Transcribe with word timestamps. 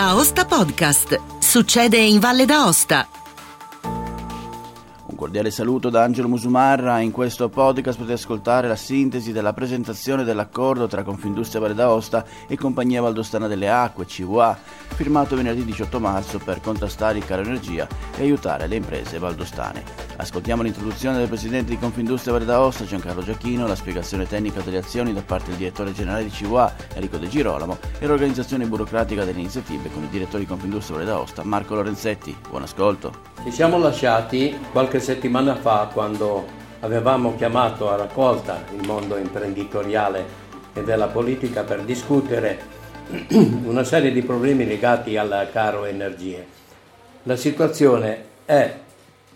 Aosta 0.00 0.44
Podcast. 0.44 1.40
Succede 1.40 1.96
in 1.96 2.20
Valle 2.20 2.44
d'Aosta. 2.44 3.08
Un 3.82 5.16
cordiale 5.16 5.50
saluto 5.50 5.90
da 5.90 6.04
Angelo 6.04 6.28
Musumarra. 6.28 7.00
In 7.00 7.10
questo 7.10 7.48
podcast 7.48 7.98
potete 7.98 8.14
ascoltare 8.14 8.68
la 8.68 8.76
sintesi 8.76 9.32
della 9.32 9.52
presentazione 9.52 10.22
dell'accordo 10.22 10.86
tra 10.86 11.02
Confindustria 11.02 11.60
Valle 11.60 11.74
d'Aosta 11.74 12.24
e 12.46 12.56
Compagnia 12.56 13.02
Valdostana 13.02 13.48
delle 13.48 13.68
Acque, 13.68 14.06
CVA, 14.06 14.56
firmato 14.94 15.34
venerdì 15.34 15.64
18 15.64 15.98
marzo 15.98 16.38
per 16.38 16.60
contrastare 16.60 17.18
il 17.18 17.24
caro 17.24 17.42
energia 17.42 17.88
e 18.16 18.22
aiutare 18.22 18.68
le 18.68 18.76
imprese 18.76 19.18
valdostane. 19.18 20.07
Ascoltiamo 20.20 20.64
l'introduzione 20.64 21.18
del 21.18 21.28
presidente 21.28 21.70
di 21.70 21.78
Confindustria 21.78 22.32
Valle 22.32 22.44
d'Aosta, 22.44 22.84
Giancarlo 22.84 23.22
Giacchino, 23.22 23.68
la 23.68 23.76
spiegazione 23.76 24.26
tecnica 24.26 24.60
delle 24.62 24.78
azioni 24.78 25.12
da 25.12 25.22
parte 25.22 25.50
del 25.50 25.58
direttore 25.58 25.92
generale 25.92 26.24
di 26.24 26.30
CUA, 26.30 26.74
Enrico 26.94 27.18
De 27.18 27.28
Girolamo, 27.28 27.78
e 28.00 28.06
l'organizzazione 28.06 28.66
burocratica 28.66 29.24
delle 29.24 29.38
iniziative 29.38 29.88
con 29.92 30.02
il 30.02 30.08
direttore 30.08 30.40
di 30.40 30.48
Confindustria 30.48 30.96
Valle 30.96 31.08
d'Aosta, 31.08 31.44
Marco 31.44 31.76
Lorenzetti. 31.76 32.36
Buon 32.50 32.62
ascolto. 32.62 33.12
Ci 33.44 33.52
siamo 33.52 33.78
lasciati 33.78 34.58
qualche 34.72 34.98
settimana 34.98 35.54
fa 35.54 35.88
quando 35.92 36.44
avevamo 36.80 37.36
chiamato 37.36 37.88
a 37.88 37.94
raccolta 37.94 38.64
il 38.76 38.84
mondo 38.84 39.16
imprenditoriale 39.18 40.26
e 40.72 40.82
della 40.82 41.06
politica 41.06 41.62
per 41.62 41.82
discutere 41.82 42.58
una 43.62 43.84
serie 43.84 44.10
di 44.10 44.22
problemi 44.22 44.66
legati 44.66 45.16
al 45.16 45.48
caro 45.52 45.84
energie. 45.84 46.44
La 47.22 47.36
situazione 47.36 48.24
è 48.44 48.86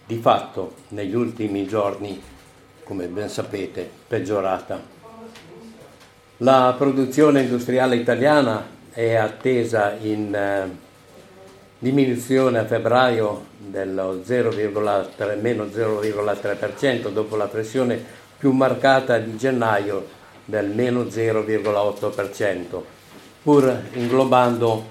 di 0.06 0.16
fatto 0.16 0.74
negli 0.88 1.14
ultimi 1.14 1.66
giorni, 1.66 2.20
come 2.84 3.06
ben 3.06 3.28
sapete, 3.28 3.88
peggiorata. 4.06 4.80
La 6.38 6.74
produzione 6.76 7.42
industriale 7.42 7.96
italiana 7.96 8.66
è 8.90 9.14
attesa 9.14 9.96
in 10.00 10.34
eh, 10.34 10.76
diminuzione 11.78 12.58
a 12.58 12.64
febbraio 12.64 13.46
dello 13.56 14.22
0,3, 14.26 15.40
meno 15.40 15.64
0,3% 15.64 17.10
dopo 17.10 17.36
la 17.36 17.46
pressione 17.46 18.02
più 18.36 18.50
marcata 18.50 19.18
di 19.18 19.36
gennaio 19.36 20.06
del 20.44 20.68
meno 20.70 21.02
0,8%, 21.04 22.82
pur 23.42 23.82
inglobando 23.92 24.84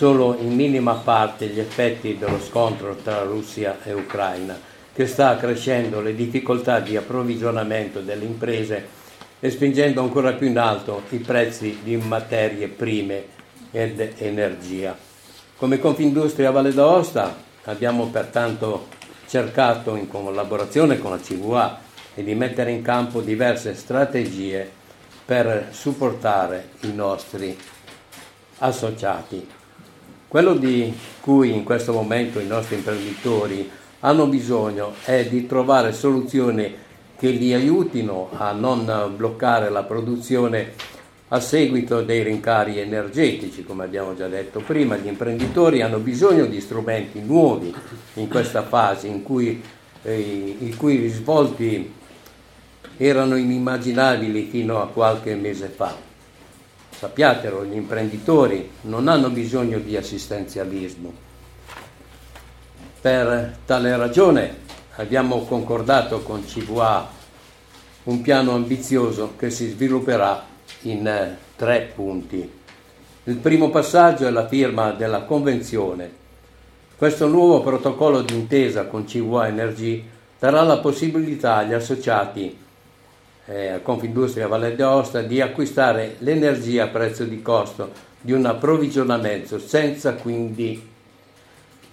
solo 0.00 0.34
in 0.40 0.54
minima 0.54 0.94
parte 0.94 1.48
gli 1.48 1.60
effetti 1.60 2.16
dello 2.16 2.40
scontro 2.40 2.94
tra 3.04 3.20
Russia 3.20 3.80
e 3.84 3.92
Ucraina, 3.92 4.58
che 4.94 5.06
sta 5.06 5.28
accrescendo 5.28 6.00
le 6.00 6.14
difficoltà 6.14 6.80
di 6.80 6.96
approvvigionamento 6.96 8.00
delle 8.00 8.24
imprese 8.24 8.88
e 9.38 9.50
spingendo 9.50 10.00
ancora 10.00 10.32
più 10.32 10.46
in 10.46 10.56
alto 10.56 11.02
i 11.10 11.18
prezzi 11.18 11.80
di 11.82 11.98
materie 11.98 12.68
prime 12.68 13.24
ed 13.70 14.14
energia. 14.16 14.96
Come 15.58 15.78
Confindustria 15.78 16.50
Valle 16.50 16.72
d'Aosta 16.72 17.36
abbiamo 17.64 18.06
pertanto 18.06 18.86
cercato 19.26 19.96
in 19.96 20.08
collaborazione 20.08 20.98
con 20.98 21.10
la 21.10 21.18
CVA 21.18 21.78
e 22.14 22.24
di 22.24 22.34
mettere 22.34 22.70
in 22.70 22.80
campo 22.80 23.20
diverse 23.20 23.74
strategie 23.74 24.66
per 25.26 25.68
supportare 25.72 26.70
i 26.84 26.94
nostri 26.94 27.54
associati 28.60 29.58
quello 30.30 30.54
di 30.54 30.96
cui 31.20 31.52
in 31.52 31.64
questo 31.64 31.92
momento 31.92 32.38
i 32.38 32.46
nostri 32.46 32.76
imprenditori 32.76 33.68
hanno 33.98 34.28
bisogno 34.28 34.92
è 35.02 35.26
di 35.26 35.44
trovare 35.44 35.92
soluzioni 35.92 36.72
che 37.18 37.30
li 37.30 37.52
aiutino 37.52 38.28
a 38.36 38.52
non 38.52 39.12
bloccare 39.16 39.70
la 39.70 39.82
produzione 39.82 40.72
a 41.32 41.40
seguito 41.40 42.02
dei 42.02 42.22
rincari 42.22 42.78
energetici, 42.78 43.64
come 43.64 43.82
abbiamo 43.82 44.14
già 44.14 44.28
detto 44.28 44.60
prima, 44.60 44.96
gli 44.96 45.08
imprenditori 45.08 45.82
hanno 45.82 45.98
bisogno 45.98 46.46
di 46.46 46.60
strumenti 46.60 47.20
nuovi 47.20 47.74
in 48.14 48.28
questa 48.28 48.62
fase 48.62 49.08
in 49.08 49.24
cui, 49.24 49.60
eh, 50.04 50.56
i 50.60 50.72
cui 50.76 50.98
risvolti 50.98 51.92
erano 52.96 53.34
inimmaginabili 53.34 54.44
fino 54.44 54.80
a 54.80 54.86
qualche 54.86 55.34
mese 55.34 55.66
fa 55.66 56.09
sappiatelo, 57.00 57.64
gli 57.64 57.76
imprenditori 57.76 58.72
non 58.82 59.08
hanno 59.08 59.30
bisogno 59.30 59.78
di 59.78 59.96
assistenzialismo. 59.96 61.10
Per 63.00 63.56
tale 63.64 63.96
ragione 63.96 64.56
abbiamo 64.96 65.44
concordato 65.44 66.20
con 66.20 66.44
CVA 66.44 67.08
un 68.02 68.20
piano 68.20 68.52
ambizioso 68.52 69.32
che 69.38 69.48
si 69.48 69.70
svilupperà 69.70 70.44
in 70.82 71.06
eh, 71.06 71.38
tre 71.56 71.90
punti. 71.94 72.52
Il 73.24 73.36
primo 73.36 73.70
passaggio 73.70 74.26
è 74.26 74.30
la 74.30 74.46
firma 74.46 74.90
della 74.90 75.22
Convenzione. 75.22 76.18
Questo 76.98 77.26
nuovo 77.28 77.62
protocollo 77.62 78.20
d'intesa 78.20 78.84
con 78.84 79.06
CVA 79.06 79.48
Energy 79.48 80.06
darà 80.38 80.60
la 80.64 80.76
possibilità 80.76 81.56
agli 81.56 81.72
associati 81.72 82.58
eh, 83.50 83.80
Confindustria 83.82 84.46
Valle 84.46 84.76
d'Aosta 84.76 85.22
di 85.22 85.40
acquistare 85.40 86.14
l'energia 86.18 86.84
a 86.84 86.88
prezzo 86.88 87.24
di 87.24 87.42
costo 87.42 87.90
di 88.20 88.32
un 88.32 88.46
approvvigionamento 88.46 89.58
senza 89.58 90.14
quindi 90.14 90.88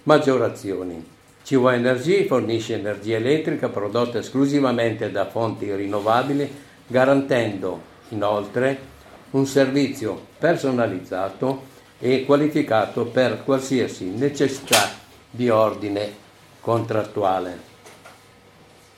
maggiorazioni. 0.04 1.04
CUA 1.44 1.74
Energy 1.74 2.26
fornisce 2.26 2.74
energia 2.74 3.16
elettrica 3.16 3.68
prodotta 3.70 4.18
esclusivamente 4.18 5.10
da 5.10 5.26
fonti 5.26 5.74
rinnovabili, 5.74 6.48
garantendo 6.86 7.80
inoltre 8.10 8.96
un 9.30 9.46
servizio 9.46 10.20
personalizzato 10.38 11.76
e 11.98 12.24
qualificato 12.24 13.06
per 13.06 13.42
qualsiasi 13.44 14.04
necessità 14.04 14.90
di 15.30 15.48
ordine 15.48 16.26
contrattuale. 16.60 17.67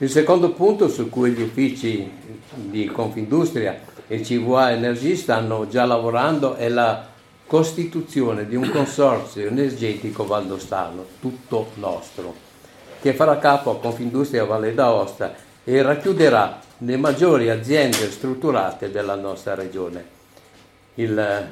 Il 0.01 0.09
secondo 0.09 0.49
punto 0.53 0.89
su 0.89 1.09
cui 1.09 1.29
gli 1.29 1.43
uffici 1.43 2.11
di 2.55 2.87
Confindustria 2.87 3.81
e 4.07 4.21
CVA 4.21 4.71
Energy 4.71 5.15
stanno 5.15 5.67
già 5.67 5.85
lavorando 5.85 6.55
è 6.55 6.69
la 6.69 7.05
costituzione 7.45 8.47
di 8.47 8.55
un 8.55 8.67
consorzio 8.71 9.45
energetico 9.45 10.25
valdostano, 10.25 11.05
tutto 11.19 11.73
nostro, 11.75 12.33
che 12.99 13.13
farà 13.13 13.37
capo 13.37 13.69
a 13.69 13.77
Confindustria 13.77 14.43
Valle 14.43 14.73
d'Aosta 14.73 15.35
e 15.63 15.83
racchiuderà 15.83 16.59
le 16.79 16.97
maggiori 16.97 17.51
aziende 17.51 18.09
strutturate 18.09 18.89
della 18.89 19.13
nostra 19.13 19.53
regione. 19.53 20.03
Il 20.95 21.47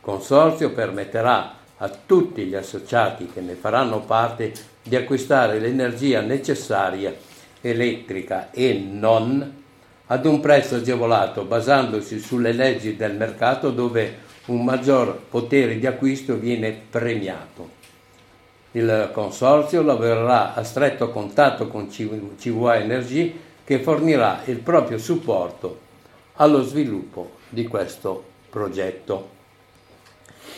consorzio 0.00 0.70
permetterà 0.70 1.56
a 1.76 1.90
tutti 2.06 2.44
gli 2.44 2.54
associati 2.54 3.26
che 3.26 3.42
ne 3.42 3.52
faranno 3.52 4.00
parte 4.00 4.54
di 4.82 4.96
acquistare 4.96 5.58
l'energia 5.58 6.22
necessaria 6.22 7.30
elettrica 7.62 8.50
e 8.50 8.74
non 8.74 9.60
ad 10.06 10.26
un 10.26 10.40
prezzo 10.40 10.76
agevolato 10.76 11.44
basandosi 11.44 12.18
sulle 12.18 12.52
leggi 12.52 12.96
del 12.96 13.16
mercato 13.16 13.70
dove 13.70 14.30
un 14.46 14.62
maggior 14.62 15.18
potere 15.30 15.78
di 15.78 15.86
acquisto 15.86 16.36
viene 16.36 16.78
premiato. 16.90 17.80
Il 18.72 19.10
consorzio 19.12 19.82
lavorerà 19.82 20.54
a 20.54 20.62
stretto 20.64 21.10
contatto 21.10 21.68
con 21.68 21.88
CVA 21.88 22.78
Energy 22.78 23.38
che 23.64 23.78
fornirà 23.78 24.42
il 24.46 24.58
proprio 24.58 24.98
supporto 24.98 25.80
allo 26.34 26.62
sviluppo 26.62 27.32
di 27.48 27.66
questo 27.66 28.24
progetto. 28.50 29.40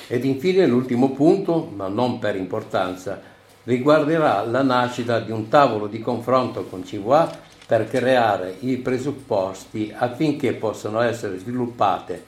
Ed 0.06 0.25
infine 0.25 0.66
l'ultimo 0.66 1.12
punto, 1.12 1.71
ma 1.75 1.88
non 1.88 2.19
per 2.19 2.36
importanza, 2.36 3.21
riguarderà 3.64 4.44
la 4.44 4.62
nascita 4.62 5.20
di 5.20 5.30
un 5.30 5.48
tavolo 5.48 5.86
di 5.86 6.00
confronto 6.00 6.64
con 6.64 6.82
CVA 6.82 7.38
per 7.66 7.88
creare 7.88 8.56
i 8.60 8.76
presupposti 8.76 9.92
affinché 9.97 10.52
possano 10.52 11.00
essere 11.00 11.38
sviluppate 11.38 12.22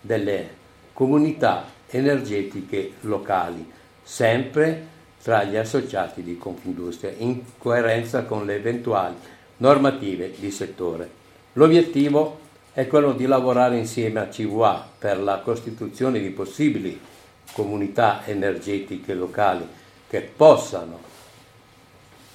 delle 0.00 0.60
comunità 0.92 1.64
energetiche 1.88 2.92
locali, 3.00 3.70
sempre 4.02 4.88
tra 5.22 5.44
gli 5.44 5.56
associati 5.56 6.22
di 6.22 6.36
Confindustria, 6.36 7.12
in 7.18 7.42
coerenza 7.56 8.24
con 8.24 8.44
le 8.44 8.56
eventuali 8.56 9.14
normative 9.58 10.32
di 10.36 10.50
settore. 10.50 11.08
L'obiettivo 11.54 12.40
è 12.72 12.86
quello 12.86 13.12
di 13.12 13.26
lavorare 13.26 13.76
insieme 13.76 14.20
a 14.20 14.26
CVA 14.26 14.86
per 14.98 15.20
la 15.20 15.38
costituzione 15.38 16.18
di 16.18 16.30
possibili 16.30 16.98
comunità 17.52 18.22
energetiche 18.24 19.14
locali 19.14 19.66
che 20.12 20.20
possano, 20.20 21.00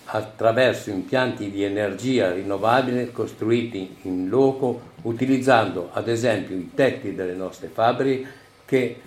attraverso 0.06 0.90
impianti 0.90 1.52
di 1.52 1.64
energia 1.64 2.32
rinnovabile 2.32 3.12
costruiti 3.12 3.98
in 4.04 4.30
loco, 4.30 4.82
utilizzando 5.04 5.92
ad 5.94 6.08
esempio 6.08 6.56
i 6.56 6.72
tetti 6.74 7.14
delle 7.14 7.36
nostre 7.36 7.68
fabbriche 7.68 8.28
che, 8.66 9.00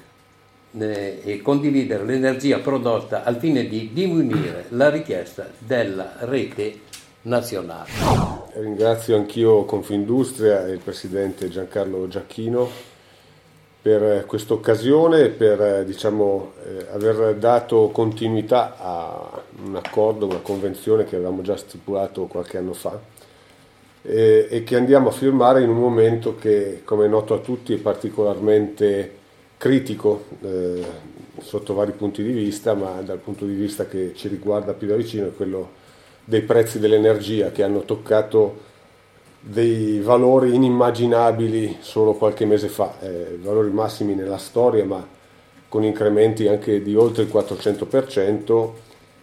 eh, 0.70 1.20
e 1.24 1.42
condividere 1.42 2.04
l'energia 2.04 2.60
prodotta 2.60 3.24
al 3.24 3.38
fine 3.38 3.66
di 3.66 3.90
diminuire 3.92 4.66
la 4.68 4.88
richiesta 4.88 5.50
della 5.58 6.12
rete 6.20 6.78
nazionale. 7.22 7.90
Ringrazio 8.52 9.16
anch'io 9.16 9.64
Confindustria 9.64 10.64
e 10.64 10.74
il 10.74 10.80
presidente 10.80 11.48
Giancarlo 11.48 12.06
Giacchino 12.06 12.70
per 13.82 14.26
questa 14.26 14.52
occasione 14.52 15.24
e 15.24 15.28
per 15.28 15.84
diciamo, 15.84 16.52
eh, 16.64 16.86
aver 16.92 17.36
dato 17.36 17.88
continuità 17.88 18.76
a 18.78 19.42
un 19.64 19.76
accordo, 19.76 20.26
una 20.26 20.40
convenzione 20.40 21.04
che 21.04 21.16
avevamo 21.16 21.40
già 21.42 21.56
stipulato 21.56 22.26
qualche 22.26 22.58
anno 22.58 22.74
fa 22.74 22.98
eh, 24.02 24.46
e 24.50 24.64
che 24.64 24.76
andiamo 24.76 25.08
a 25.08 25.12
firmare 25.12 25.62
in 25.62 25.68
un 25.68 25.78
momento 25.78 26.36
che, 26.36 26.82
come 26.84 27.06
è 27.06 27.08
noto 27.08 27.34
a 27.34 27.38
tutti, 27.38 27.74
è 27.74 27.78
particolarmente 27.78 29.18
critico 29.56 30.24
eh, 30.42 30.84
sotto 31.40 31.74
vari 31.74 31.92
punti 31.92 32.22
di 32.22 32.32
vista, 32.32 32.74
ma 32.74 33.00
dal 33.02 33.18
punto 33.18 33.44
di 33.44 33.54
vista 33.54 33.86
che 33.86 34.12
ci 34.14 34.28
riguarda 34.28 34.72
più 34.72 34.86
da 34.86 34.96
vicino 34.96 35.28
è 35.28 35.34
quello 35.34 35.78
dei 36.24 36.42
prezzi 36.42 36.78
dell'energia 36.78 37.50
che 37.50 37.62
hanno 37.62 37.80
toccato 37.80 38.68
dei 39.40 40.00
valori 40.00 40.54
inimmaginabili 40.54 41.78
solo 41.80 42.12
qualche 42.12 42.44
mese 42.44 42.68
fa, 42.68 42.98
eh, 43.00 43.38
valori 43.40 43.70
massimi 43.70 44.14
nella 44.14 44.38
storia, 44.38 44.84
ma 44.84 45.06
con 45.68 45.82
incrementi 45.82 46.46
anche 46.46 46.82
di 46.82 46.94
oltre 46.94 47.22
il 47.22 47.30
400%, 47.32 48.72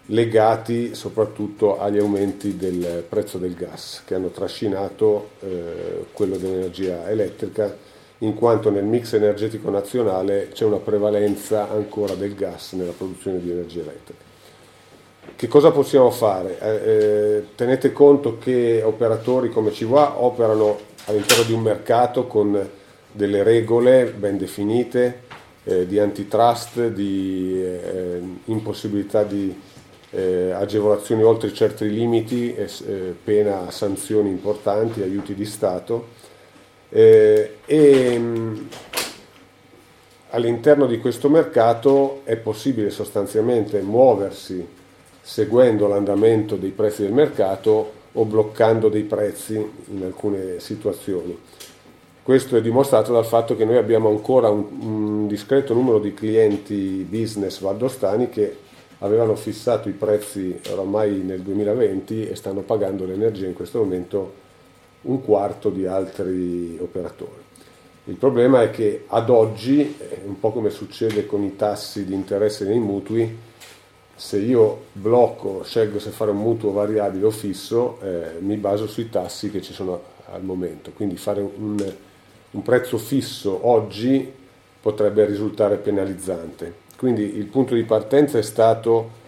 legati 0.08 0.96
soprattutto 0.96 1.80
agli 1.80 1.98
aumenti 1.98 2.56
del 2.56 3.06
prezzo 3.08 3.38
del 3.38 3.54
gas, 3.54 4.04
che 4.06 4.16
hanno 4.16 4.30
trascinato 4.30 5.32
eh, 5.42 6.06
quello 6.14 6.38
dell'energia 6.38 7.10
elettrica, 7.10 7.76
in 8.20 8.34
quanto 8.34 8.72
nel 8.72 8.86
mix 8.86 9.14
energetico 9.14 9.70
nazionale 9.70 10.50
c'è 10.52 10.66
una 10.66 10.78
prevalenza 10.78 11.70
ancora 11.70 12.16
del 12.16 12.34
gas 12.34 12.74
nella 12.74 12.94
produzione 12.94 13.40
di 13.40 13.52
energia 13.52 13.82
elettrica. 13.82 14.27
Che 15.38 15.48
cosa 15.48 15.70
possiamo 15.70 16.10
fare? 16.10 16.58
Eh, 16.60 16.70
eh, 16.70 17.46
tenete 17.54 17.92
conto 17.92 18.40
che 18.40 18.82
operatori 18.84 19.52
come 19.52 19.72
CIVA 19.72 20.20
operano 20.20 20.80
all'interno 21.06 21.44
di 21.44 21.54
un 21.54 21.62
mercato 21.62 22.26
con 22.26 22.68
delle 23.12 23.44
regole 23.44 24.06
ben 24.06 24.40
definite 24.40 25.22
eh, 25.64 25.86
di 25.86 26.00
antitrust, 26.00 26.88
di 26.88 27.54
eh, 27.54 28.20
impossibilità 28.46 29.22
di 29.22 29.56
eh, 30.10 30.54
agevolazioni 30.54 31.22
oltre 31.22 31.54
certi 31.54 31.88
limiti, 31.88 32.56
eh, 32.56 32.68
pena 33.24 33.70
sanzioni 33.70 34.30
importanti, 34.30 35.04
aiuti 35.04 35.36
di 35.36 35.46
Stato. 35.46 36.08
e 36.90 38.16
mm, 38.18 38.56
all'interno 40.32 40.88
di 40.88 40.98
questo 40.98 41.30
mercato 41.30 42.22
è 42.24 42.38
possibile 42.38 42.90
sostanzialmente 42.90 43.80
muoversi 43.82 44.86
seguendo 45.28 45.88
l'andamento 45.88 46.56
dei 46.56 46.70
prezzi 46.70 47.02
del 47.02 47.12
mercato 47.12 47.92
o 48.14 48.24
bloccando 48.24 48.88
dei 48.88 49.04
prezzi 49.04 49.56
in 49.56 50.04
alcune 50.04 50.62
situazioni. 50.62 51.38
Questo 52.24 52.56
è 52.56 52.62
dimostrato 52.62 53.12
dal 53.12 53.26
fatto 53.26 53.58
che 53.58 53.66
noi 53.66 53.76
abbiamo 53.76 54.08
ancora 54.08 54.50
un, 54.50 54.66
un 54.80 55.28
discreto 55.28 55.74
numero 55.74 56.00
di 56.00 56.14
clienti 56.14 57.06
business 57.08 57.60
valdostani 57.60 58.30
che 58.30 58.56
avevano 59.00 59.36
fissato 59.36 59.90
i 59.90 59.92
prezzi 59.92 60.62
oramai 60.72 61.18
nel 61.18 61.42
2020 61.42 62.30
e 62.30 62.36
stanno 62.36 62.62
pagando 62.62 63.04
l'energia 63.04 63.48
in 63.48 63.54
questo 63.54 63.80
momento 63.80 64.34
un 65.02 65.22
quarto 65.22 65.70
di 65.70 65.86
altri 65.86 66.78
operatori. 66.80 67.44
Il 68.06 68.16
problema 68.16 68.62
è 68.62 68.72
che 68.72 69.04
ad 69.08 69.30
oggi, 69.30 69.98
un 70.26 70.40
po' 70.40 70.54
come 70.54 70.70
succede 70.70 71.26
con 71.26 71.44
i 71.44 71.58
tassi 71.58 72.06
di 72.06 72.14
interesse 72.14 72.64
nei 72.64 72.80
mutui, 72.80 73.47
se 74.18 74.40
io 74.40 74.86
blocco, 74.94 75.62
scelgo 75.64 76.00
se 76.00 76.10
fare 76.10 76.32
un 76.32 76.38
mutuo 76.38 76.72
variabile 76.72 77.28
o 77.28 77.30
fisso, 77.30 78.00
eh, 78.02 78.40
mi 78.40 78.56
baso 78.56 78.88
sui 78.88 79.10
tassi 79.10 79.52
che 79.52 79.62
ci 79.62 79.74
sono 79.74 80.02
al 80.32 80.44
momento. 80.44 80.92
Quindi 80.92 81.18
fare 81.18 81.40
un, 81.40 81.94
un 82.50 82.62
prezzo 82.64 82.98
fisso 82.98 83.68
oggi 83.68 84.34
potrebbe 84.82 85.24
risultare 85.26 85.78
penalizzante. 85.78 86.86
Quindi 86.98 87.38
il 87.38 87.46
punto 87.46 87.76
di 87.76 87.84
partenza 87.84 88.40
è 88.40 88.42
stato 88.42 89.26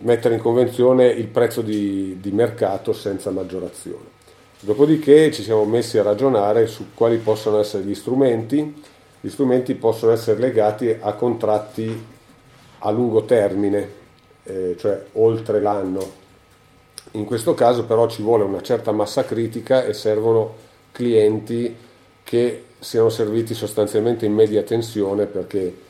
mettere 0.00 0.34
in 0.34 0.40
convenzione 0.40 1.06
il 1.06 1.28
prezzo 1.28 1.62
di, 1.62 2.18
di 2.20 2.32
mercato 2.32 2.92
senza 2.92 3.30
maggiorazione. 3.30 4.14
Dopodiché 4.58 5.30
ci 5.30 5.44
siamo 5.44 5.64
messi 5.64 5.98
a 5.98 6.02
ragionare 6.02 6.66
su 6.66 6.86
quali 6.94 7.18
possono 7.18 7.60
essere 7.60 7.84
gli 7.84 7.94
strumenti. 7.94 8.82
Gli 9.20 9.28
strumenti 9.28 9.74
possono 9.76 10.10
essere 10.10 10.40
legati 10.40 10.96
a 10.98 11.12
contratti 11.12 12.04
a 12.80 12.90
lungo 12.90 13.24
termine, 13.24 14.04
eh, 14.46 14.76
cioè 14.78 15.02
oltre 15.12 15.60
l'anno. 15.60 16.24
In 17.12 17.24
questo 17.24 17.54
caso 17.54 17.84
però 17.84 18.08
ci 18.08 18.22
vuole 18.22 18.44
una 18.44 18.62
certa 18.62 18.92
massa 18.92 19.24
critica 19.24 19.84
e 19.84 19.92
servono 19.92 20.54
clienti 20.92 21.74
che 22.22 22.64
siano 22.78 23.08
serviti 23.08 23.54
sostanzialmente 23.54 24.26
in 24.26 24.32
media 24.32 24.62
tensione 24.62 25.26
perché 25.26 25.84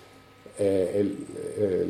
eh, 0.56 1.16
eh, 1.58 1.86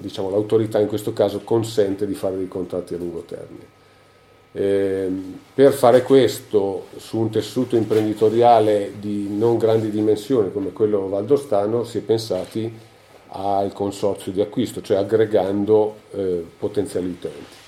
diciamo, 0.00 0.30
l'autorità 0.30 0.78
in 0.78 0.88
questo 0.88 1.12
caso 1.12 1.40
consente 1.40 2.06
di 2.06 2.14
fare 2.14 2.36
dei 2.36 2.48
contratti 2.48 2.94
a 2.94 2.98
lungo 2.98 3.20
termine. 3.20 3.80
Eh, 4.54 5.10
per 5.54 5.72
fare 5.72 6.02
questo 6.02 6.86
su 6.96 7.18
un 7.18 7.30
tessuto 7.30 7.74
imprenditoriale 7.74 8.92
di 9.00 9.34
non 9.34 9.56
grandi 9.56 9.88
dimensioni 9.90 10.52
come 10.52 10.72
quello 10.72 11.08
valdostano 11.08 11.84
si 11.84 11.98
è 11.98 12.00
pensati 12.02 12.70
al 13.32 13.72
consorzio 13.72 14.32
di 14.32 14.40
acquisto, 14.40 14.82
cioè 14.82 14.98
aggregando 14.98 15.96
eh, 16.12 16.44
potenziali 16.58 17.06
utenti. 17.06 17.60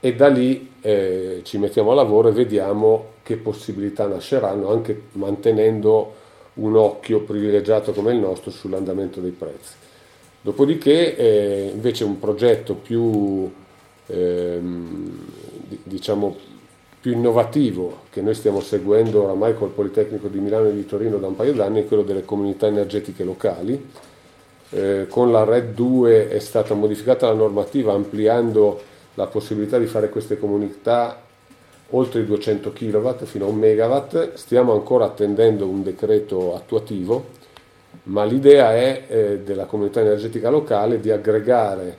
E 0.00 0.14
da 0.14 0.28
lì 0.28 0.70
eh, 0.80 1.40
ci 1.42 1.58
mettiamo 1.58 1.90
a 1.90 1.94
lavoro 1.94 2.28
e 2.28 2.32
vediamo 2.32 3.16
che 3.22 3.36
possibilità 3.36 4.06
nasceranno, 4.06 4.70
anche 4.70 5.02
mantenendo 5.12 6.14
un 6.54 6.76
occhio 6.76 7.20
privilegiato 7.20 7.92
come 7.92 8.12
il 8.12 8.18
nostro 8.18 8.50
sull'andamento 8.50 9.20
dei 9.20 9.32
prezzi. 9.32 9.74
Dopodiché 10.40 11.16
eh, 11.16 11.70
invece 11.74 12.04
un 12.04 12.18
progetto 12.18 12.74
più, 12.74 13.50
ehm, 14.06 15.26
diciamo, 15.82 16.36
più 17.00 17.12
innovativo 17.12 18.00
che 18.10 18.20
noi 18.22 18.34
stiamo 18.34 18.60
seguendo 18.60 19.24
oramai 19.24 19.54
col 19.54 19.70
Politecnico 19.70 20.28
di 20.28 20.38
Milano 20.38 20.68
e 20.68 20.74
di 20.74 20.86
Torino 20.86 21.18
da 21.18 21.26
un 21.26 21.36
paio 21.36 21.52
d'anni 21.52 21.82
è 21.82 21.86
quello 21.86 22.02
delle 22.02 22.24
comunità 22.24 22.66
energetiche 22.66 23.24
locali, 23.24 23.90
eh, 24.70 25.06
con 25.08 25.32
la 25.32 25.44
RED 25.44 25.74
2 25.74 26.28
è 26.28 26.38
stata 26.38 26.74
modificata 26.74 27.26
la 27.26 27.34
normativa 27.34 27.92
ampliando 27.92 28.80
la 29.14 29.26
possibilità 29.26 29.78
di 29.78 29.86
fare 29.86 30.08
queste 30.08 30.38
comunità 30.38 31.20
oltre 31.90 32.20
i 32.20 32.26
200 32.26 32.72
kW 32.72 33.24
fino 33.24 33.46
a 33.46 33.48
1 33.48 33.58
MW. 33.58 34.30
Stiamo 34.34 34.72
ancora 34.72 35.06
attendendo 35.06 35.66
un 35.66 35.82
decreto 35.82 36.54
attuativo, 36.54 37.26
ma 38.04 38.24
l'idea 38.24 38.74
è 38.74 39.04
eh, 39.08 39.38
della 39.40 39.64
comunità 39.64 40.00
energetica 40.00 40.50
locale 40.50 41.00
di 41.00 41.10
aggregare 41.10 41.96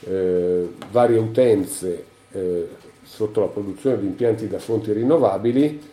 eh, 0.00 0.68
varie 0.90 1.18
utenze 1.18 2.04
eh, 2.32 2.68
sotto 3.02 3.40
la 3.40 3.46
produzione 3.46 3.98
di 3.98 4.06
impianti 4.06 4.46
da 4.46 4.58
fonti 4.58 4.92
rinnovabili 4.92 5.88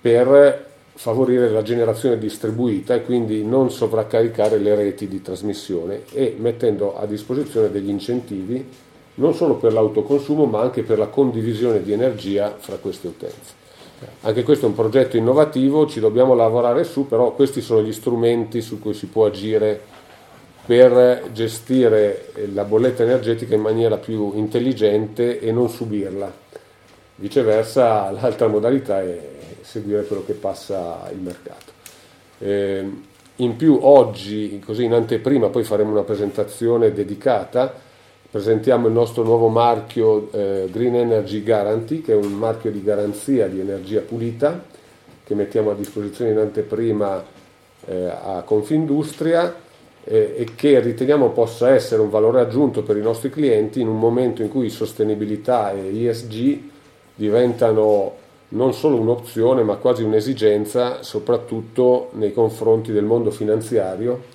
per 0.00 0.72
favorire 0.96 1.50
la 1.50 1.62
generazione 1.62 2.18
distribuita 2.18 2.94
e 2.94 3.02
quindi 3.02 3.44
non 3.44 3.70
sovraccaricare 3.70 4.58
le 4.58 4.74
reti 4.74 5.08
di 5.08 5.20
trasmissione 5.20 6.02
e 6.12 6.36
mettendo 6.38 6.96
a 6.96 7.04
disposizione 7.06 7.70
degli 7.70 7.88
incentivi 7.88 8.64
non 9.16 9.34
solo 9.34 9.56
per 9.56 9.72
l'autoconsumo 9.72 10.44
ma 10.44 10.60
anche 10.60 10.82
per 10.82 10.98
la 10.98 11.08
condivisione 11.08 11.82
di 11.82 11.92
energia 11.92 12.56
fra 12.58 12.76
queste 12.76 13.08
utenze. 13.08 13.62
Anche 14.22 14.42
questo 14.42 14.66
è 14.66 14.68
un 14.68 14.74
progetto 14.74 15.16
innovativo, 15.16 15.86
ci 15.86 16.00
dobbiamo 16.00 16.34
lavorare 16.34 16.84
su, 16.84 17.06
però 17.06 17.32
questi 17.32 17.60
sono 17.60 17.82
gli 17.82 17.92
strumenti 17.92 18.60
su 18.60 18.78
cui 18.78 18.92
si 18.92 19.06
può 19.06 19.26
agire 19.26 19.80
per 20.66 21.30
gestire 21.32 22.32
la 22.52 22.64
bolletta 22.64 23.02
energetica 23.02 23.54
in 23.54 23.60
maniera 23.60 23.96
più 23.98 24.32
intelligente 24.34 25.38
e 25.38 25.52
non 25.52 25.68
subirla. 25.68 26.43
Viceversa, 27.16 28.10
l'altra 28.10 28.48
modalità 28.48 29.00
è 29.00 29.20
seguire 29.60 30.04
quello 30.04 30.24
che 30.24 30.32
passa 30.32 31.08
il 31.12 31.20
mercato. 31.20 31.72
Eh, 32.38 32.90
in 33.36 33.56
più 33.56 33.78
oggi, 33.82 34.60
così 34.64 34.84
in 34.84 34.92
anteprima, 34.92 35.48
poi 35.48 35.62
faremo 35.62 35.92
una 35.92 36.02
presentazione 36.02 36.92
dedicata, 36.92 37.72
presentiamo 38.28 38.88
il 38.88 38.92
nostro 38.92 39.22
nuovo 39.22 39.46
marchio 39.46 40.28
eh, 40.32 40.68
Green 40.72 40.96
Energy 40.96 41.44
Guarantee, 41.44 42.02
che 42.02 42.12
è 42.12 42.16
un 42.16 42.32
marchio 42.32 42.72
di 42.72 42.82
garanzia 42.82 43.46
di 43.46 43.60
energia 43.60 44.00
pulita, 44.00 44.64
che 45.22 45.34
mettiamo 45.36 45.70
a 45.70 45.74
disposizione 45.74 46.32
in 46.32 46.38
anteprima 46.38 47.24
eh, 47.86 48.06
a 48.06 48.42
Confindustria 48.44 49.62
e 50.06 50.46
che 50.54 50.80
riteniamo 50.80 51.30
possa 51.30 51.70
essere 51.70 52.02
un 52.02 52.10
valore 52.10 52.42
aggiunto 52.42 52.82
per 52.82 52.98
i 52.98 53.00
nostri 53.00 53.30
clienti 53.30 53.80
in 53.80 53.88
un 53.88 53.98
momento 53.98 54.42
in 54.42 54.50
cui 54.50 54.68
sostenibilità 54.68 55.72
e 55.72 56.06
ESG 56.06 56.72
diventano 57.14 58.22
non 58.48 58.72
solo 58.72 58.96
un'opzione 58.96 59.62
ma 59.62 59.76
quasi 59.76 60.02
un'esigenza, 60.02 61.02
soprattutto 61.02 62.10
nei 62.12 62.32
confronti 62.32 62.92
del 62.92 63.04
mondo 63.04 63.30
finanziario 63.30 64.32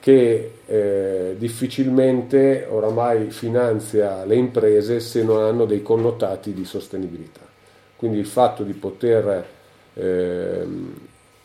che 0.00 0.52
eh, 0.64 1.34
difficilmente 1.36 2.66
oramai 2.68 3.30
finanzia 3.30 4.24
le 4.24 4.36
imprese 4.36 5.00
se 5.00 5.22
non 5.24 5.42
hanno 5.42 5.64
dei 5.64 5.82
connotati 5.82 6.54
di 6.54 6.64
sostenibilità. 6.64 7.40
Quindi 7.96 8.18
il 8.18 8.26
fatto 8.26 8.62
di 8.62 8.74
poter 8.74 9.44
eh, 9.94 10.66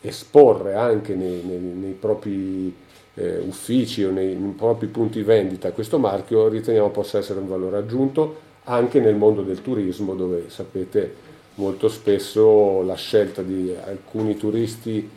esporre 0.00 0.74
anche 0.74 1.14
nei, 1.14 1.42
nei, 1.42 1.58
nei 1.58 1.92
propri 1.92 2.72
eh, 3.14 3.38
uffici 3.38 4.04
o 4.04 4.10
nei, 4.10 4.34
nei, 4.34 4.52
propri 4.52 4.86
punti 4.86 5.22
vendita 5.22 5.72
questo 5.72 5.98
marchio 5.98 6.48
riteniamo 6.48 6.90
possa 6.90 7.18
essere 7.18 7.40
un 7.40 7.48
valore 7.48 7.78
aggiunto 7.78 8.43
anche 8.64 9.00
nel 9.00 9.14
mondo 9.14 9.42
del 9.42 9.62
turismo 9.62 10.14
dove 10.14 10.48
sapete 10.48 11.14
molto 11.54 11.88
spesso 11.88 12.82
la 12.82 12.94
scelta 12.94 13.42
di 13.42 13.74
alcuni 13.84 14.36
turisti 14.36 15.08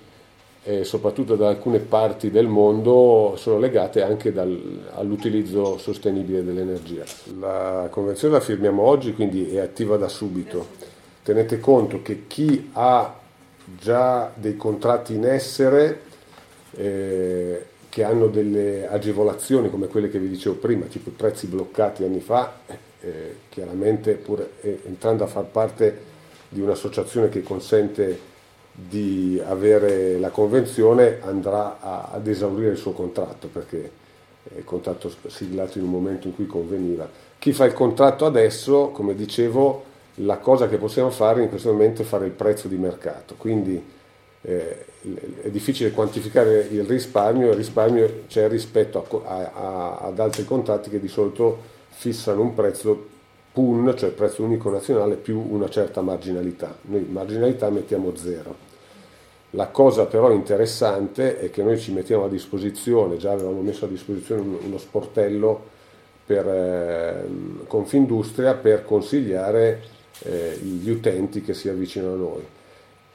eh, 0.68 0.84
soprattutto 0.84 1.38
da 1.38 1.48
alcune 1.48 1.80
parti 1.80 2.30
del 2.30 2.48
mondo 2.48 3.36
sono 3.38 3.58
legate 3.58 4.04
anche 4.04 4.34
dal, 4.34 4.90
all'utilizzo 4.96 5.78
sostenibile 5.78 6.44
dell'energia. 6.44 7.06
La 7.40 7.88
convenzione 7.90 8.34
la 8.34 8.42
firmiamo 8.42 8.82
oggi 8.82 9.14
quindi 9.14 9.56
è 9.56 9.60
attiva 9.60 9.96
da 9.96 10.10
subito. 10.10 10.68
Tenete 11.24 11.62
conto 11.62 12.02
che 12.02 12.28
chi 12.28 12.70
ha 12.74 13.18
già 13.80 14.30
dei 14.36 14.58
contratti 14.58 15.14
in 15.14 15.26
essere 15.26 16.02
eh, 16.76 17.66
che 17.88 18.04
hanno 18.04 18.28
delle 18.28 18.90
agevolazioni 18.90 19.70
come 19.70 19.88
quelle 19.88 20.10
che 20.10 20.20
vi 20.20 20.28
dicevo 20.28 20.56
prima, 20.56 20.86
tipo 20.86 21.10
i 21.10 21.14
prezzi 21.14 21.48
bloccati 21.48 22.04
anni 22.04 22.20
fa, 22.20 22.60
eh, 23.02 23.36
chiaramente 23.50 24.14
pur 24.14 24.48
eh, 24.62 24.82
entrando 24.86 25.24
a 25.24 25.28
far 25.28 25.46
parte 25.46 26.16
di 26.50 26.62
un'associazione 26.62 27.30
che 27.30 27.44
consente 27.44 28.36
di 28.72 29.42
avere 29.44 30.20
la 30.20 30.30
convenzione 30.30 31.20
andrà 31.22 31.80
a, 31.80 32.10
ad 32.12 32.28
esaurire 32.28 32.72
il 32.72 32.78
suo 32.78 32.92
contratto 32.92 33.48
perché 33.48 33.92
è 34.54 34.58
il 34.60 34.64
contratto 34.64 35.12
siglato 35.28 35.78
in 35.78 35.84
un 35.84 35.90
momento 35.90 36.28
in 36.28 36.36
cui 36.36 36.46
conveniva. 36.46 37.10
Chi 37.40 37.54
fa 37.54 37.66
il 37.66 37.74
contratto 37.74 38.26
adesso, 38.26 38.90
come 38.90 39.16
dicevo, 39.16 39.84
la 40.22 40.38
cosa 40.38 40.68
che 40.68 40.78
possiamo 40.78 41.10
fare 41.10 41.44
in 41.44 41.50
questo 41.50 41.72
momento 41.72 42.02
è 42.02 42.06
fare 42.06 42.26
il 42.26 42.32
prezzo 42.32 42.68
di 42.68 42.78
mercato, 42.78 43.36
quindi 43.38 43.84
eh, 44.42 44.86
è 45.42 45.50
difficile 45.50 45.92
quantificare 45.92 46.68
il 46.72 46.84
risparmio, 46.84 47.50
il 47.50 47.56
risparmio 47.56 48.24
c'è 48.28 48.48
rispetto 48.48 49.24
a, 49.26 49.52
a, 49.54 49.98
ad 50.00 50.20
altri 50.20 50.46
contratti 50.46 50.90
che 50.90 51.00
di 51.00 51.08
solito 51.08 51.76
fissano 51.98 52.42
un 52.42 52.54
prezzo 52.54 53.08
PUN, 53.52 53.96
cioè 53.98 54.12
prezzo 54.12 54.44
unico 54.44 54.70
nazionale, 54.70 55.16
più 55.16 55.44
una 55.50 55.68
certa 55.68 56.02
marginalità. 56.02 56.78
Noi 56.82 57.08
marginalità 57.10 57.72
mettiamo 57.72 58.16
zero. 58.16 58.66
La 59.52 59.70
cosa 59.70 60.06
però 60.06 60.30
interessante 60.32 61.40
è 61.40 61.50
che 61.50 61.64
noi 61.64 61.80
ci 61.80 61.92
mettiamo 61.92 62.26
a 62.26 62.30
disposizione, 62.30 63.18
già 63.18 63.32
avevamo 63.32 63.62
messo 63.62 63.86
a 63.86 63.88
disposizione 63.88 64.42
uno 64.64 64.78
sportello 64.78 65.76
per 66.24 66.48
eh, 66.48 67.28
Confindustria 67.66 68.54
per 68.54 68.86
consigliare 68.86 69.82
eh, 70.20 70.60
gli 70.62 70.92
utenti 70.92 71.42
che 71.42 71.56
si 71.56 71.68
avvicinano 71.68 72.14
a 72.14 72.18
noi. 72.18 72.46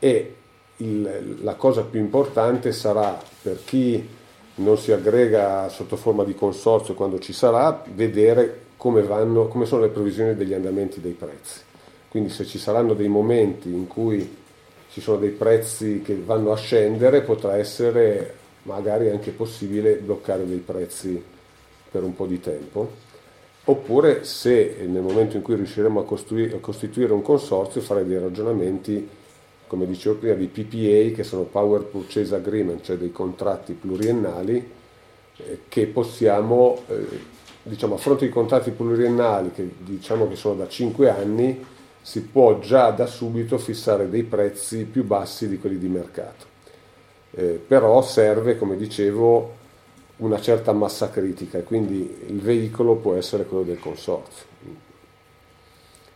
E 0.00 0.34
il, 0.78 1.38
la 1.42 1.54
cosa 1.54 1.82
più 1.82 2.00
importante 2.00 2.72
sarà 2.72 3.16
per 3.42 3.62
chi 3.64 4.08
non 4.56 4.76
si 4.76 4.90
aggrega 4.90 5.68
sotto 5.68 5.94
forma 5.94 6.24
di 6.24 6.34
consorzio 6.34 6.94
quando 6.94 7.20
ci 7.20 7.32
sarà, 7.32 7.80
vedere 7.94 8.61
come, 8.82 9.02
vanno, 9.02 9.46
come 9.46 9.64
sono 9.64 9.82
le 9.82 9.90
previsioni 9.90 10.34
degli 10.34 10.54
andamenti 10.54 11.00
dei 11.00 11.12
prezzi. 11.12 11.60
Quindi 12.08 12.30
se 12.30 12.44
ci 12.44 12.58
saranno 12.58 12.94
dei 12.94 13.06
momenti 13.06 13.68
in 13.68 13.86
cui 13.86 14.38
ci 14.90 15.00
sono 15.00 15.18
dei 15.18 15.30
prezzi 15.30 16.02
che 16.02 16.16
vanno 16.16 16.50
a 16.50 16.56
scendere, 16.56 17.22
potrà 17.22 17.56
essere 17.56 18.34
magari 18.62 19.08
anche 19.08 19.30
possibile 19.30 19.94
bloccare 19.94 20.44
dei 20.44 20.58
prezzi 20.58 21.22
per 21.92 22.02
un 22.02 22.12
po' 22.16 22.26
di 22.26 22.40
tempo. 22.40 22.90
Oppure 23.66 24.24
se 24.24 24.78
nel 24.88 25.02
momento 25.02 25.36
in 25.36 25.42
cui 25.42 25.54
riusciremo 25.54 26.00
a, 26.00 26.04
costruire, 26.04 26.56
a 26.56 26.58
costituire 26.58 27.12
un 27.12 27.22
consorzio 27.22 27.80
fare 27.82 28.04
dei 28.04 28.18
ragionamenti 28.18 29.08
come 29.68 29.86
dicevo 29.86 30.16
prima, 30.16 30.34
di 30.34 30.48
PPA, 30.48 31.14
che 31.14 31.22
sono 31.22 31.44
Power 31.44 31.84
Purchase 31.84 32.34
Agreement, 32.34 32.82
cioè 32.82 32.96
dei 32.96 33.12
contratti 33.12 33.74
pluriennali 33.74 34.70
eh, 35.36 35.60
che 35.68 35.86
possiamo, 35.86 36.82
eh, 36.88 37.06
diciamo, 37.62 37.94
a 37.94 37.98
fronte 37.98 38.26
di 38.26 38.32
contratti 38.32 38.70
pluriennali 38.70 39.52
che 39.52 39.68
diciamo 39.78 40.28
che 40.28 40.36
sono 40.36 40.54
da 40.54 40.68
5 40.68 41.08
anni, 41.08 41.64
si 42.00 42.22
può 42.22 42.58
già 42.58 42.90
da 42.90 43.06
subito 43.06 43.58
fissare 43.58 44.10
dei 44.10 44.24
prezzi 44.24 44.84
più 44.84 45.04
bassi 45.04 45.48
di 45.48 45.58
quelli 45.58 45.78
di 45.78 45.88
mercato. 45.88 46.46
Eh, 47.30 47.60
però 47.64 48.02
serve, 48.02 48.58
come 48.58 48.76
dicevo, 48.76 49.60
una 50.16 50.40
certa 50.40 50.72
massa 50.72 51.10
critica 51.10 51.58
e 51.58 51.62
quindi 51.62 52.24
il 52.26 52.40
veicolo 52.40 52.96
può 52.96 53.14
essere 53.14 53.44
quello 53.44 53.64
del 53.64 53.78
consorzio. 53.78 54.50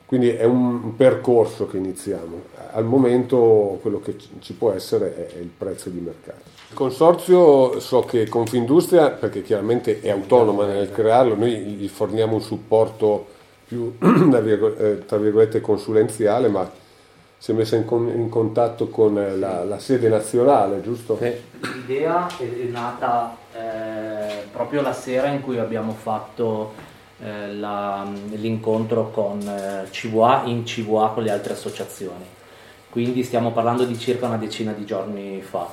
Quindi 0.06 0.30
è 0.30 0.44
un 0.44 0.94
percorso 0.94 1.66
che 1.66 1.78
iniziamo. 1.78 2.42
Al 2.72 2.84
momento 2.84 3.78
quello 3.82 4.00
che 4.00 4.16
ci 4.38 4.52
può 4.52 4.70
essere 4.70 5.32
è 5.34 5.38
il 5.38 5.50
prezzo 5.56 5.90
di 5.90 5.98
mercato. 5.98 6.54
Il 6.70 6.76
consorzio 6.76 7.80
so 7.80 8.00
che 8.02 8.28
Confindustria, 8.28 9.10
perché 9.10 9.42
chiaramente 9.42 10.00
è 10.00 10.10
autonoma 10.10 10.66
nel 10.66 10.92
crearlo, 10.92 11.34
noi 11.34 11.56
gli 11.56 11.88
forniamo 11.88 12.34
un 12.34 12.40
supporto 12.40 13.26
più 13.66 13.96
eh, 14.00 15.04
tra 15.06 15.16
virgolette 15.16 15.60
consulenziale, 15.60 16.48
ma 16.48 16.70
si 17.38 17.50
è 17.50 17.54
messa 17.54 17.76
in, 17.76 17.84
con, 17.84 18.08
in 18.08 18.28
contatto 18.28 18.88
con 18.88 19.14
la, 19.14 19.64
la, 19.64 19.78
sede 19.78 20.08
nazionale, 20.08 20.82
giusto? 20.82 21.18
L'idea 21.20 22.28
è, 22.38 22.44
nata 22.70 23.36
eh, 23.52 24.44
proprio 24.52 24.82
la 24.82 24.92
sera 24.92 25.28
in 25.28 25.42
cui 25.42 25.58
abbiamo 25.58 25.92
fatto 25.92 26.94
eh, 27.22 27.54
la, 27.54 28.06
l'incontro 28.32 29.10
con 29.10 29.40
eh, 29.40 29.88
CVA 29.90 30.42
in 30.46 30.64
CVA 30.64 31.08
con 31.08 31.22
le 31.22 31.30
altre 31.30 31.54
associazioni. 31.54 32.24
Quindi 32.90 33.22
stiamo 33.22 33.52
parlando 33.52 33.84
di 33.84 33.98
circa 33.98 34.26
una 34.26 34.36
decina 34.36 34.72
di 34.72 34.84
giorni 34.84 35.42
fa. 35.42 35.68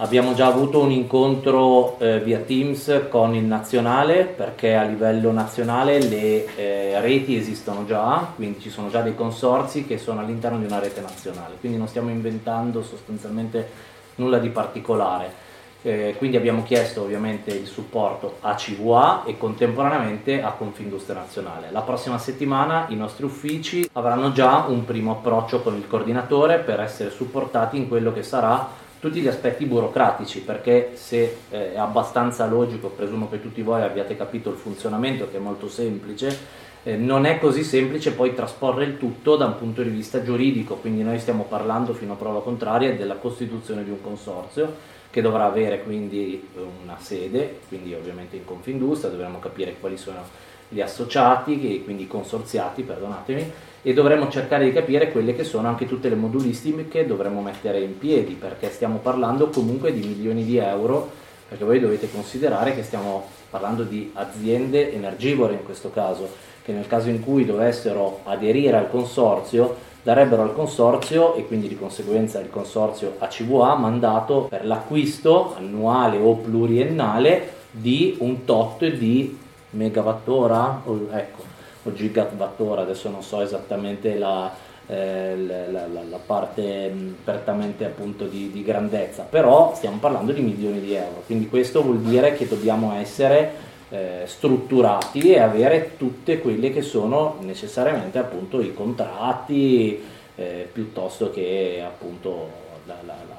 Abbiamo 0.00 0.32
già 0.32 0.46
avuto 0.46 0.80
un 0.80 0.92
incontro 0.92 1.98
eh, 1.98 2.20
via 2.20 2.38
Teams 2.38 3.06
con 3.10 3.34
il 3.34 3.42
nazionale 3.42 4.26
perché 4.26 4.76
a 4.76 4.84
livello 4.84 5.32
nazionale 5.32 6.00
le 6.00 6.54
eh, 6.54 7.00
reti 7.00 7.36
esistono 7.36 7.84
già, 7.84 8.32
quindi 8.36 8.60
ci 8.60 8.70
sono 8.70 8.90
già 8.90 9.00
dei 9.00 9.16
consorzi 9.16 9.86
che 9.86 9.98
sono 9.98 10.20
all'interno 10.20 10.58
di 10.58 10.66
una 10.66 10.78
rete 10.78 11.00
nazionale, 11.00 11.56
quindi 11.58 11.78
non 11.78 11.88
stiamo 11.88 12.10
inventando 12.10 12.84
sostanzialmente 12.84 13.68
nulla 14.16 14.38
di 14.38 14.50
particolare 14.50 15.46
eh, 15.88 16.16
quindi 16.18 16.36
abbiamo 16.36 16.64
chiesto 16.64 17.00
ovviamente 17.00 17.50
il 17.50 17.66
supporto 17.66 18.36
a 18.42 18.54
CVA 18.54 19.24
e 19.24 19.38
contemporaneamente 19.38 20.42
a 20.42 20.50
Confindustria 20.50 21.16
Nazionale. 21.16 21.68
La 21.70 21.80
prossima 21.80 22.18
settimana 22.18 22.84
i 22.90 22.94
nostri 22.94 23.24
uffici 23.24 23.88
avranno 23.92 24.32
già 24.32 24.66
un 24.68 24.84
primo 24.84 25.12
approccio 25.12 25.62
con 25.62 25.76
il 25.76 25.86
coordinatore 25.86 26.58
per 26.58 26.80
essere 26.80 27.08
supportati 27.08 27.78
in 27.78 27.88
quello 27.88 28.12
che 28.12 28.22
sarà 28.22 28.68
tutti 29.00 29.20
gli 29.20 29.28
aspetti 29.28 29.64
burocratici, 29.64 30.40
perché 30.40 30.90
se 30.92 31.36
eh, 31.48 31.72
è 31.72 31.78
abbastanza 31.78 32.44
logico, 32.46 32.88
presumo 32.88 33.30
che 33.30 33.40
tutti 33.40 33.62
voi 33.62 33.80
abbiate 33.80 34.14
capito 34.14 34.50
il 34.50 34.56
funzionamento 34.56 35.30
che 35.30 35.38
è 35.38 35.40
molto 35.40 35.70
semplice, 35.70 36.66
eh, 36.82 36.96
non 36.96 37.24
è 37.24 37.38
così 37.38 37.62
semplice 37.62 38.12
poi 38.12 38.34
trasporre 38.34 38.84
il 38.84 38.98
tutto 38.98 39.36
da 39.36 39.46
un 39.46 39.56
punto 39.56 39.82
di 39.82 39.88
vista 39.88 40.22
giuridico, 40.22 40.74
quindi 40.74 41.02
noi 41.02 41.18
stiamo 41.18 41.44
parlando 41.44 41.94
fino 41.94 42.12
a 42.12 42.16
prova 42.16 42.42
contraria 42.42 42.94
della 42.94 43.16
costituzione 43.16 43.84
di 43.84 43.90
un 43.90 44.02
consorzio 44.02 44.96
che 45.10 45.20
dovrà 45.22 45.44
avere 45.44 45.82
quindi 45.82 46.48
una 46.82 46.98
sede, 47.00 47.60
quindi 47.68 47.94
ovviamente 47.94 48.36
in 48.36 48.44
Confindustria, 48.44 49.10
dovremo 49.10 49.38
capire 49.38 49.76
quali 49.80 49.96
sono 49.96 50.46
gli 50.68 50.80
associati, 50.80 51.82
quindi 51.82 52.02
i 52.02 52.06
consorziati, 52.06 52.82
perdonatemi, 52.82 53.52
e 53.82 53.94
dovremo 53.94 54.28
cercare 54.28 54.64
di 54.64 54.72
capire 54.72 55.10
quelle 55.10 55.34
che 55.34 55.44
sono 55.44 55.68
anche 55.68 55.86
tutte 55.86 56.08
le 56.08 56.14
modulistiche 56.14 56.88
che 56.88 57.06
dovremo 57.06 57.40
mettere 57.40 57.80
in 57.80 57.96
piedi, 57.96 58.34
perché 58.34 58.70
stiamo 58.70 58.98
parlando 58.98 59.48
comunque 59.48 59.92
di 59.92 60.06
milioni 60.06 60.44
di 60.44 60.58
euro, 60.58 61.10
perché 61.48 61.64
voi 61.64 61.80
dovete 61.80 62.10
considerare 62.10 62.74
che 62.74 62.82
stiamo 62.82 63.26
parlando 63.48 63.84
di 63.84 64.10
aziende 64.12 64.92
energivore 64.92 65.54
in 65.54 65.64
questo 65.64 65.90
caso, 65.90 66.28
che 66.62 66.72
nel 66.72 66.86
caso 66.86 67.08
in 67.08 67.24
cui 67.24 67.46
dovessero 67.46 68.20
aderire 68.24 68.76
al 68.76 68.90
consorzio 68.90 69.86
darebbero 70.08 70.40
al 70.40 70.54
consorzio 70.54 71.34
e 71.34 71.46
quindi 71.46 71.68
di 71.68 71.76
conseguenza 71.76 72.40
il 72.40 72.48
consorzio 72.48 73.16
ACVA 73.18 73.74
mandato 73.74 74.46
per 74.48 74.64
l'acquisto 74.64 75.54
annuale 75.54 76.16
o 76.16 76.34
pluriennale 76.36 77.56
di 77.70 78.16
un 78.20 78.46
tot 78.46 78.86
di 78.86 79.38
megawattora 79.72 80.80
o, 80.86 81.08
ecco, 81.12 81.42
o 81.82 81.92
gigawattora, 81.92 82.80
adesso 82.80 83.10
non 83.10 83.22
so 83.22 83.42
esattamente 83.42 84.16
la, 84.16 84.50
eh, 84.86 85.36
la, 85.36 85.86
la, 85.86 86.02
la, 86.08 86.20
parte 86.24 86.90
prettamente 87.22 87.84
appunto 87.84 88.24
di, 88.24 88.50
di 88.50 88.62
grandezza, 88.62 89.26
però 89.28 89.74
stiamo 89.74 89.98
parlando 89.98 90.32
di 90.32 90.40
milioni 90.40 90.80
di 90.80 90.94
euro, 90.94 91.22
quindi 91.26 91.50
questo 91.50 91.82
vuol 91.82 91.98
dire 91.98 92.32
che 92.32 92.48
dobbiamo 92.48 92.94
essere 92.94 93.52
eh, 93.90 94.22
strutturati 94.26 95.32
e 95.32 95.38
avere 95.38 95.96
tutte 95.96 96.40
quelle 96.40 96.70
che 96.70 96.82
sono 96.82 97.38
necessariamente 97.40 98.18
appunto 98.18 98.60
i 98.60 98.74
contratti 98.74 100.00
eh, 100.34 100.68
piuttosto 100.70 101.30
che 101.30 101.82
appunto 101.84 102.50
la, 102.84 102.96
la, 103.04 103.16
la, 103.28 103.36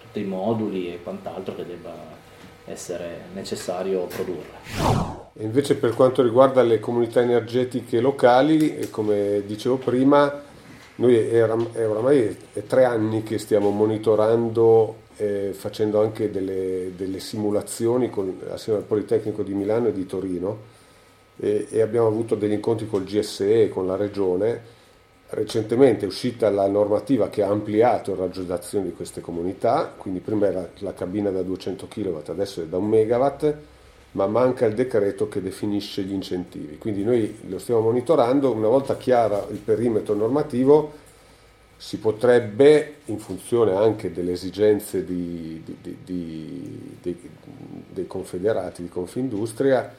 tutti 0.00 0.20
i 0.20 0.24
moduli 0.24 0.92
e 0.92 1.02
quant'altro 1.02 1.54
che 1.54 1.66
debba 1.66 2.16
essere 2.64 3.22
necessario 3.34 4.06
produrre. 4.06 5.26
Invece 5.40 5.76
per 5.76 5.94
quanto 5.94 6.22
riguarda 6.22 6.62
le 6.62 6.80
comunità 6.80 7.20
energetiche 7.20 8.00
locali, 8.00 8.88
come 8.90 9.42
dicevo 9.46 9.76
prima, 9.76 10.42
noi 10.96 11.16
è 11.16 11.42
oramai 11.42 12.36
è 12.52 12.64
tre 12.66 12.84
anni 12.84 13.22
che 13.22 13.38
stiamo 13.38 13.70
monitorando 13.70 15.06
eh, 15.18 15.52
facendo 15.52 16.00
anche 16.00 16.30
delle, 16.30 16.92
delle 16.96 17.18
simulazioni 17.18 18.08
con, 18.08 18.40
assieme 18.50 18.78
al 18.78 18.84
Politecnico 18.84 19.42
di 19.42 19.52
Milano 19.52 19.88
e 19.88 19.92
di 19.92 20.06
Torino 20.06 20.76
e, 21.36 21.66
e 21.70 21.80
abbiamo 21.80 22.06
avuto 22.06 22.36
degli 22.36 22.52
incontri 22.52 22.88
col 22.88 23.04
GSE, 23.04 23.68
con 23.68 23.86
la 23.86 23.96
Regione. 23.96 24.76
Recentemente 25.30 26.04
è 26.04 26.08
uscita 26.08 26.48
la 26.48 26.66
normativa 26.68 27.28
che 27.28 27.42
ha 27.42 27.48
ampliato 27.48 28.12
il 28.12 28.16
raggio 28.16 28.42
d'azione 28.42 28.86
di 28.86 28.92
queste 28.92 29.20
comunità, 29.20 29.92
quindi 29.94 30.20
prima 30.20 30.46
era 30.46 30.70
la 30.78 30.94
cabina 30.94 31.30
da 31.30 31.42
200 31.42 31.86
kW, 31.86 32.18
adesso 32.28 32.62
è 32.62 32.64
da 32.64 32.78
1 32.78 32.86
MW, 32.86 33.54
ma 34.12 34.26
manca 34.26 34.64
il 34.64 34.74
decreto 34.74 35.28
che 35.28 35.42
definisce 35.42 36.02
gli 36.02 36.12
incentivi. 36.12 36.78
Quindi 36.78 37.04
noi 37.04 37.40
lo 37.48 37.58
stiamo 37.58 37.80
monitorando, 37.80 38.52
una 38.52 38.68
volta 38.68 38.96
chiara 38.96 39.44
il 39.50 39.58
perimetro 39.58 40.14
normativo 40.14 41.06
si 41.80 41.98
potrebbe, 41.98 42.96
in 43.04 43.20
funzione 43.20 43.72
anche 43.72 44.12
delle 44.12 44.32
esigenze 44.32 45.04
di, 45.04 45.62
di, 45.64 45.96
di, 46.04 46.96
dei 47.00 48.06
confederati 48.08 48.82
di 48.82 48.88
Confindustria, 48.88 49.94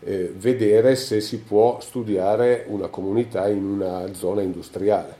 eh, 0.00 0.32
vedere 0.34 0.96
se 0.96 1.20
si 1.20 1.40
può 1.40 1.80
studiare 1.80 2.64
una 2.68 2.86
comunità 2.86 3.46
in 3.46 3.62
una 3.62 4.12
zona 4.14 4.40
industriale, 4.40 5.14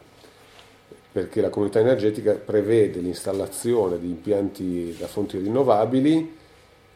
perché 1.12 1.42
la 1.42 1.50
comunità 1.50 1.80
energetica 1.80 2.32
prevede 2.32 3.00
l'installazione 3.00 3.98
di 3.98 4.08
impianti 4.08 4.96
da 4.98 5.08
fonti 5.08 5.36
rinnovabili 5.36 6.36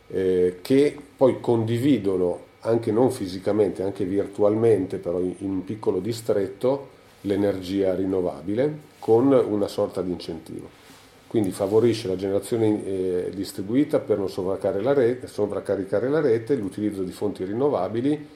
eh, 0.08 0.58
che 0.62 0.96
poi 1.16 1.38
condividono 1.38 2.50
anche 2.60 2.90
non 2.90 3.10
fisicamente, 3.10 3.82
anche 3.82 4.04
virtualmente, 4.04 4.96
però 4.96 5.18
in 5.18 5.34
un 5.40 5.64
piccolo 5.64 5.98
distretto, 5.98 7.00
l'energia 7.22 7.94
rinnovabile 7.94 8.90
con 8.98 9.32
una 9.32 9.68
sorta 9.68 10.02
di 10.02 10.10
incentivo. 10.12 10.80
Quindi 11.26 11.50
favorisce 11.50 12.08
la 12.08 12.16
generazione 12.16 12.84
eh, 12.84 13.30
distribuita 13.34 13.98
per 14.00 14.18
non 14.18 14.28
sovraccaricare 14.28 16.08
la 16.08 16.20
rete, 16.20 16.54
l'utilizzo 16.54 17.02
di 17.02 17.10
fonti 17.10 17.44
rinnovabili 17.44 18.28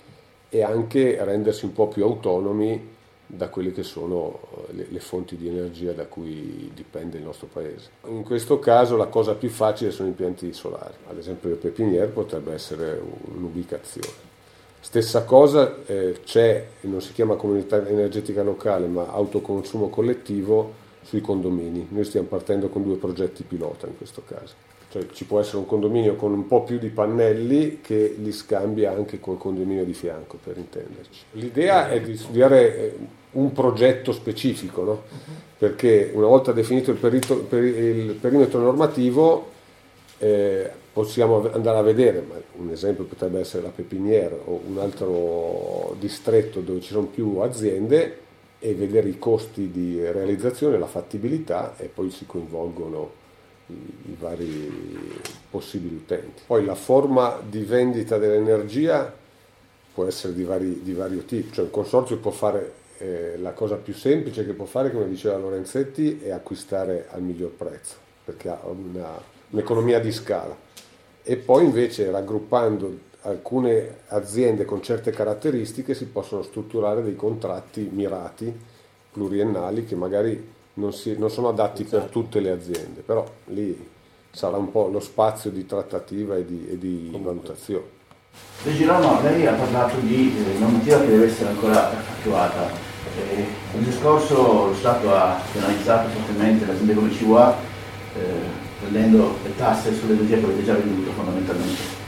e 0.49 0.63
anche 0.63 1.23
rendersi 1.23 1.67
un 1.67 1.73
po' 1.73 1.89
più 1.89 2.05
autonomi 2.05 2.95
da 3.27 3.49
quelle 3.49 3.73
che 3.73 3.83
sono 3.83 4.41
eh, 4.69 4.87
le, 4.89 5.01
fonti 5.01 5.37
di 5.37 5.49
energia 5.49 5.93
da 5.93 6.07
cui 6.07 6.71
dipende 6.73 7.19
il 7.19 7.25
nostro 7.25 7.49
paese. 7.53 7.91
In 8.07 8.23
questo 8.23 8.59
caso 8.59 8.97
la 8.97 9.07
cosa 9.07 9.35
più 9.35 9.51
facile 9.51 9.91
sono 9.91 10.09
impianti 10.09 10.53
solari, 10.53 10.95
ad 11.09 11.19
esempio 11.19 11.51
il 11.51 11.57
pepiniere 11.57 12.07
potrebbe 12.07 12.55
essere 12.55 13.01
un'ubicazione. 13.35 14.35
Stessa 14.87 15.25
cosa 15.25 15.79
eh, 15.85 16.21
c'è, 16.25 16.65
non 16.83 17.03
si 17.03 17.13
chiama 17.13 17.35
comunità 17.35 17.85
energetica 17.89 18.45
locale, 18.45 18.87
ma 18.87 19.09
autoconsumo 19.11 19.89
collettivo 19.89 20.75
sui 21.03 21.21
condomini. 21.21 21.89
Noi 21.91 22.05
stiamo 22.05 22.29
partendo 22.29 22.69
con 22.69 22.85
due 22.85 22.95
progetti 22.95 23.43
pilota 23.43 23.89
in 23.89 23.97
questo 23.97 24.23
caso. 24.25 24.55
Cioè 24.89 25.09
ci 25.09 25.25
può 25.25 25.41
essere 25.41 25.57
un 25.57 25.67
condominio 25.67 26.15
con 26.15 26.33
un 26.33 26.47
po' 26.47 26.63
più 26.63 26.79
di 26.79 26.91
pannelli 26.91 27.81
che 27.81 28.15
li 28.17 28.31
scambia 28.31 28.93
anche 28.93 29.19
col 29.19 29.39
condominio 29.39 29.85
di 29.85 29.93
fianco, 29.93 30.39
per 30.41 30.57
intenderci. 30.57 31.21
L'idea 31.33 31.91
è 31.91 32.01
di 32.01 32.17
studiare 32.17 32.77
eh, 32.77 32.97
un 33.33 33.51
progetto 33.51 34.13
specifico, 34.13 34.85
no? 34.85 35.03
perché 35.59 36.13
una 36.15 36.29
volta 36.29 36.53
definito 36.53 36.93
il, 36.93 36.99
perito, 36.99 37.39
per 37.39 37.65
il 37.65 38.13
perimetro 38.13 38.61
normativo 38.61 39.51
eh, 40.19 40.71
possiamo 40.97 41.47
andare 41.53 41.77
a 41.77 41.83
vedere, 41.83 42.25
ma 42.27 42.37
un 42.55 42.71
esempio 42.71 43.05
potrebbe 43.05 43.41
essere 43.41 43.63
la 43.63 43.69
Pepiniere 43.69 44.41
o 44.47 44.63
un 44.67 44.79
altro 44.79 45.95
distretto 45.99 46.61
dove 46.61 46.81
ci 46.81 46.93
sono 46.93 47.05
più 47.05 47.37
aziende 47.41 48.21
e 48.59 48.75
vedere 48.75 49.11
i 49.11 49.19
costi 49.19 49.71
di 49.71 50.01
realizzazione, 50.01 50.79
la 50.79 50.87
fattibilità 50.87 51.77
e 51.77 51.91
poi 51.93 52.11
si 52.11 52.25
coinvolgono 52.25 53.11
i, 53.67 54.17
vari 54.19 54.73
possibili 55.51 55.97
utenti. 55.97 56.45
Poi 56.47 56.65
la 56.65 56.75
forma 56.75 57.43
di 57.47 57.61
vendita 57.61 58.17
dell'energia 58.17 59.15
può 59.93 60.07
essere 60.07 60.33
di, 60.33 60.45
vari, 60.45 60.83
di 60.83 60.95
vario 60.95 61.25
tipo, 61.25 61.53
cioè 61.53 61.67
il 61.67 61.71
consorzio 61.71 62.17
può 62.17 62.31
fare 62.31 62.73
eh, 62.97 63.37
la 63.37 63.53
cosa 63.53 63.75
più 63.75 63.93
semplice 63.93 64.47
che 64.47 64.55
può 64.55 64.65
fare, 64.65 64.91
come 64.91 65.11
diceva 65.11 65.37
Lorenzetti, 65.37 66.21
è 66.23 66.31
acquistare 66.31 67.09
al 67.11 67.21
miglior 67.21 67.51
prezzo, 67.51 67.97
perché 68.25 68.49
ha 68.49 68.61
una, 68.65 69.21
un'economia 69.51 70.01
di 70.01 70.11
scala 70.11 70.65
e 71.29 71.37
poi 71.37 71.65
invece 71.65 72.09
raggruppando 72.09 72.99
alcune 73.23 73.97
aziende 74.09 74.65
con 74.65 74.81
certe 74.81 75.11
caratteristiche 75.11 75.93
si 75.93 76.07
possono 76.07 76.43
strutturare 76.43 77.03
dei 77.03 77.17
contratti 77.17 77.91
mirati, 77.93 78.57
pluriennali, 79.11 79.85
che 79.85 79.97
magari 79.97 80.53
non, 80.75 80.93
si, 80.93 81.19
non 81.19 81.29
sono 81.29 81.49
adatti 81.49 81.83
esatto. 81.83 81.99
per 81.99 82.11
tutte 82.11 82.39
le 82.39 82.51
aziende, 82.51 83.01
però 83.01 83.29
lì 83.47 83.89
sarà 84.31 84.57
un 84.57 84.71
po' 84.71 84.87
lo 84.87 85.01
spazio 85.01 85.51
di 85.51 85.67
trattativa 85.67 86.37
e 86.37 86.45
di, 86.45 86.69
e 86.71 86.79
di 86.79 87.19
valutazione. 87.21 87.95
De 88.63 88.73
Girolamo, 88.73 89.21
lei 89.23 89.47
ha 89.47 89.55
parlato 89.55 89.99
di 89.99 90.33
eh, 90.37 90.59
normativa 90.59 91.01
che 91.01 91.07
deve 91.07 91.27
essere 91.27 91.49
ancora 91.49 91.93
effettuata. 91.93 92.71
Eh, 93.19 93.47
il 93.79 93.85
discorso 93.85 94.67
lo 94.67 94.75
Stato 94.75 95.13
ha 95.13 95.41
penalizzato 95.53 96.09
fortemente 96.11 96.67
l'azienda 96.67 96.95
come 96.95 97.17
CUA 97.17 97.57
eh, 98.15 98.56
prendendo 98.81 99.37
le 99.43 99.57
tasse 99.57 99.95
sull'energia 99.95 100.39
che 100.39 100.45
avete 100.45 100.65
già 100.65 100.75
venduto 100.75 101.13
fondamentalmente. 101.13 102.05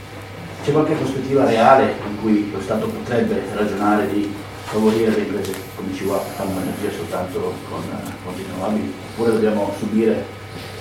C'è 0.63 0.71
qualche 0.71 0.93
prospettiva 0.93 1.45
reale 1.45 1.93
in 2.07 2.21
cui 2.21 2.51
lo 2.51 2.61
Stato 2.61 2.87
potrebbe 2.87 3.41
ragionare 3.53 4.07
di 4.11 4.31
favorire 4.63 5.11
le 5.11 5.21
imprese 5.21 5.53
come 5.75 5.93
ci 5.93 6.03
vuole 6.03 6.21
fanno 6.35 6.59
energia 6.61 6.91
soltanto 6.95 7.53
con 7.69 7.81
fonti 8.23 8.43
rinnovabili 8.43 8.93
oppure 9.11 9.31
dobbiamo 9.31 9.73
subire? 9.79 10.37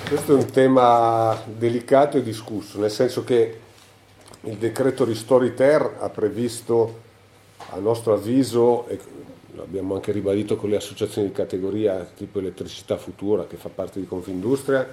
Questo 0.07 0.33
è 0.33 0.35
un 0.35 0.51
tema 0.51 1.39
delicato 1.47 2.17
e 2.17 2.23
discusso, 2.23 2.79
nel 2.79 2.91
senso 2.91 3.25
che 3.25 3.61
il 4.43 4.57
decreto 4.57 5.05
Ristori 5.05 5.55
Ter 5.55 5.97
ha 5.99 6.09
previsto 6.09 7.01
a 7.71 7.79
nostro 7.79 8.15
avviso, 8.15 8.87
e 8.89 8.99
l'abbiamo 9.57 9.95
anche 9.95 10.13
ribadito 10.13 10.57
con 10.57 10.71
le 10.71 10.77
associazioni 10.77 11.29
di 11.29 11.35
categoria 11.35 12.09
tipo 12.17 12.39
Elettricità 12.39 12.97
Futura 12.97 13.47
che 13.47 13.57
fa 13.57 13.69
parte 13.69 14.01
di 14.01 14.07
Confindustria, 14.07 14.87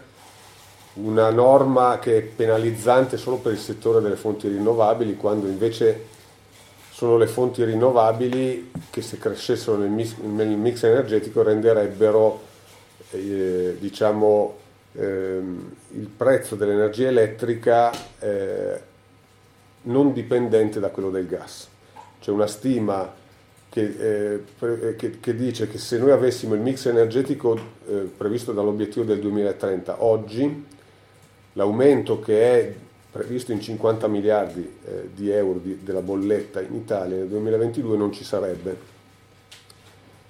una 0.96 1.30
norma 1.30 2.00
che 2.00 2.18
è 2.18 2.22
penalizzante 2.22 3.18
solo 3.18 3.38
per 3.38 3.54
il 3.54 3.60
settore 3.60 4.02
delle 4.02 4.16
fonti 4.16 4.48
rinnovabili, 4.48 5.16
quando 5.16 5.48
invece 5.48 6.14
sono 6.92 7.18
le 7.18 7.28
fonti 7.28 7.64
rinnovabili 7.64 8.72
che 8.90 9.02
se 9.02 9.18
crescessero 9.18 9.78
nel 9.78 9.90
mix, 9.90 10.16
nel 10.18 10.48
mix 10.48 10.84
energetico 10.84 11.44
renderebbero 11.44 12.42
eh, 13.12 13.76
diciamo, 13.80 14.56
eh, 14.94 15.42
il 15.92 16.08
prezzo 16.16 16.56
dell'energia 16.56 17.08
elettrica 17.08 17.92
eh, 18.20 18.82
non 19.84 20.14
dipendente 20.14 20.80
da 20.80 20.90
quello 20.90 21.10
del 21.10 21.28
gas. 21.28 21.68
C'è 22.22 22.32
una 22.32 22.48
stima 22.48 23.14
che, 23.70 24.44
eh, 24.58 24.96
che, 24.96 25.20
che, 25.20 25.36
dice 25.36 25.68
che 25.68 25.78
se 25.78 25.98
noi 25.98 26.12
avessimo 26.12 26.54
il 26.54 26.62
mix 26.62 26.86
energetico 26.86 27.60
eh, 27.88 28.10
previsto 28.16 28.54
dall'obiettivo 28.54 29.04
del 29.04 29.20
2030 29.20 30.04
oggi, 30.04 30.66
l'aumento 31.56 32.20
che 32.20 32.60
è 32.60 32.76
previsto 33.12 33.52
in 33.52 33.62
50 33.62 34.08
miliardi 34.08 34.78
eh, 34.86 35.10
di 35.14 35.30
euro 35.30 35.60
di, 35.60 35.80
della 35.84 36.02
bolletta 36.02 36.62
in 36.62 36.76
Italia 36.76 37.18
nel 37.18 37.28
2022 37.28 37.98
non 37.98 38.12
ci 38.12 38.24
sarebbe. 38.24 38.94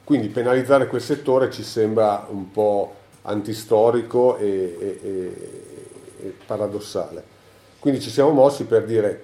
Quindi 0.03 0.27
penalizzare 0.27 0.87
quel 0.87 1.01
settore 1.01 1.49
ci 1.49 1.63
sembra 1.63 2.27
un 2.29 2.51
po' 2.51 2.93
antistorico 3.23 4.37
e, 4.37 4.77
e, 4.79 4.99
e, 5.01 6.25
e 6.27 6.33
paradossale. 6.45 7.23
Quindi 7.79 7.99
ci 8.01 8.11
siamo 8.11 8.29
mossi 8.29 8.65
per 8.65 8.85
dire, 8.85 9.23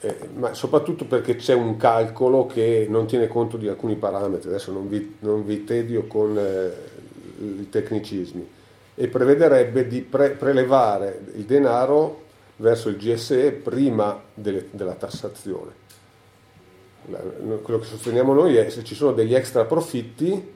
eh, 0.00 0.16
ma 0.36 0.54
soprattutto 0.54 1.06
perché 1.06 1.34
c'è 1.34 1.54
un 1.54 1.76
calcolo 1.76 2.46
che 2.46 2.86
non 2.88 3.06
tiene 3.06 3.26
conto 3.26 3.56
di 3.56 3.66
alcuni 3.66 3.96
parametri, 3.96 4.48
adesso 4.48 4.70
non 4.70 4.88
vi, 4.88 5.16
non 5.20 5.44
vi 5.44 5.64
tedio 5.64 6.06
con 6.06 6.38
eh, 6.38 6.72
i 7.40 7.68
tecnicismi 7.68 8.58
e 9.00 9.08
prevederebbe 9.08 9.86
di 9.86 10.02
pre- 10.02 10.32
prelevare 10.32 11.22
il 11.36 11.44
denaro 11.44 12.24
verso 12.56 12.90
il 12.90 12.98
GSE 12.98 13.52
prima 13.52 14.20
delle, 14.34 14.66
della 14.72 14.92
tassazione. 14.92 15.72
quello 17.62 17.78
che 17.78 17.86
sosteniamo 17.86 18.34
noi 18.34 18.56
è 18.56 18.68
se 18.68 18.84
ci 18.84 18.94
sono 18.94 19.12
degli 19.12 19.34
extra 19.34 19.64
profitti, 19.64 20.52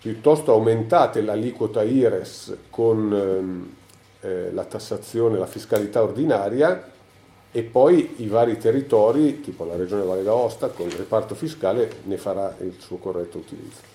piuttosto 0.00 0.52
aumentate 0.52 1.20
l'aliquota 1.20 1.82
IRES 1.82 2.56
con 2.70 3.12
ehm, 3.12 3.74
eh, 4.20 4.50
la 4.50 4.64
tassazione, 4.64 5.36
la 5.36 5.44
fiscalità 5.44 6.02
ordinaria 6.02 6.92
e 7.52 7.62
poi 7.62 8.14
i 8.22 8.26
vari 8.26 8.56
territori, 8.56 9.42
tipo 9.42 9.66
la 9.66 9.76
Regione 9.76 10.02
Valle 10.02 10.22
d'Aosta, 10.22 10.68
con 10.68 10.86
il 10.86 10.94
reparto 10.94 11.34
fiscale 11.34 11.90
ne 12.04 12.16
farà 12.16 12.56
il 12.60 12.76
suo 12.78 12.96
corretto 12.96 13.36
utilizzo. 13.36 13.93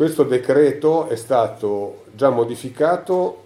Questo 0.00 0.22
decreto 0.22 1.08
è 1.08 1.14
stato 1.14 2.04
già 2.14 2.30
modificato 2.30 3.44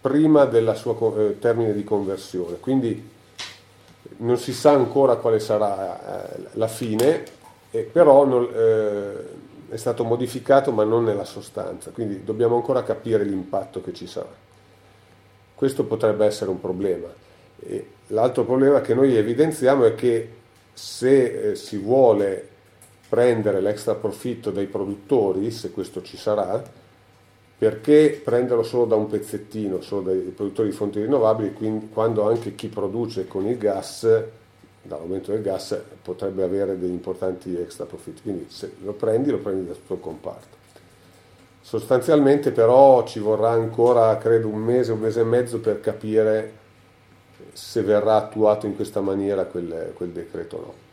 prima 0.00 0.44
del 0.44 0.72
suo 0.74 1.16
eh, 1.16 1.38
termine 1.38 1.72
di 1.72 1.84
conversione, 1.84 2.58
quindi 2.58 3.10
non 4.16 4.38
si 4.38 4.52
sa 4.52 4.72
ancora 4.72 5.14
quale 5.14 5.38
sarà 5.38 6.34
eh, 6.34 6.48
la 6.54 6.66
fine, 6.66 7.22
eh, 7.70 7.82
però 7.82 8.24
non, 8.24 8.48
eh, 8.52 9.72
è 9.72 9.76
stato 9.76 10.02
modificato 10.02 10.72
ma 10.72 10.82
non 10.82 11.04
nella 11.04 11.24
sostanza, 11.24 11.92
quindi 11.92 12.24
dobbiamo 12.24 12.56
ancora 12.56 12.82
capire 12.82 13.22
l'impatto 13.22 13.80
che 13.82 13.92
ci 13.92 14.08
sarà. 14.08 14.34
questo 15.54 15.84
potrebbe 15.84 16.26
essere 16.26 16.50
un 16.50 16.60
problema. 16.60 17.06
E 17.60 17.86
l'altro 18.08 18.42
problema 18.42 18.80
che 18.80 18.94
noi 18.94 19.16
evidenziamo 19.16 19.84
è 19.84 19.94
che 19.94 20.28
se 20.72 21.50
eh, 21.50 21.54
si 21.54 21.76
vuole 21.76 22.48
prendere 23.12 23.60
l'extra 23.60 23.94
profitto 23.94 24.50
dai 24.50 24.64
produttori, 24.64 25.50
se 25.50 25.70
questo 25.70 26.00
ci 26.00 26.16
sarà, 26.16 26.62
perché 27.58 28.18
prenderlo 28.24 28.62
solo 28.62 28.86
da 28.86 28.94
un 28.96 29.06
pezzettino, 29.06 29.82
solo 29.82 30.00
dai 30.00 30.16
produttori 30.34 30.70
di 30.70 30.74
fonti 30.74 31.02
rinnovabili, 31.02 31.52
quindi, 31.52 31.90
quando 31.92 32.26
anche 32.26 32.54
chi 32.54 32.68
produce 32.68 33.28
con 33.28 33.44
il 33.46 33.58
gas, 33.58 34.08
dall'aumento 34.80 35.30
del 35.30 35.42
gas, 35.42 35.78
potrebbe 36.00 36.42
avere 36.42 36.78
degli 36.78 36.90
importanti 36.90 37.54
extra 37.54 37.84
profitti. 37.84 38.22
Quindi 38.22 38.46
se 38.48 38.72
lo 38.82 38.94
prendi, 38.94 39.30
lo 39.30 39.40
prendi 39.40 39.66
da 39.66 39.74
tutto 39.74 39.92
il 39.92 40.00
comparto. 40.00 40.56
Sostanzialmente 41.60 42.50
però 42.50 43.04
ci 43.04 43.18
vorrà 43.18 43.50
ancora, 43.50 44.16
credo, 44.16 44.48
un 44.48 44.58
mese, 44.58 44.90
un 44.92 45.00
mese 45.00 45.20
e 45.20 45.24
mezzo 45.24 45.60
per 45.60 45.80
capire 45.80 46.52
se 47.52 47.82
verrà 47.82 48.16
attuato 48.16 48.64
in 48.64 48.74
questa 48.74 49.02
maniera 49.02 49.44
quel, 49.44 49.92
quel 49.94 50.08
decreto 50.12 50.56
o 50.56 50.60
no. 50.60 50.90